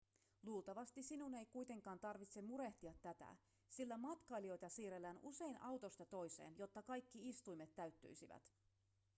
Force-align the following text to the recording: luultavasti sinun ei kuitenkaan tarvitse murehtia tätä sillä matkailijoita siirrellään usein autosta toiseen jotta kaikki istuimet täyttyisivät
luultavasti 0.43 1.03
sinun 1.03 1.33
ei 1.33 1.45
kuitenkaan 1.45 1.99
tarvitse 1.99 2.41
murehtia 2.41 2.93
tätä 3.01 3.35
sillä 3.69 3.97
matkailijoita 3.97 4.69
siirrellään 4.69 5.19
usein 5.21 5.61
autosta 5.61 6.05
toiseen 6.05 6.57
jotta 6.57 6.81
kaikki 6.83 7.29
istuimet 7.29 7.75
täyttyisivät 7.75 8.43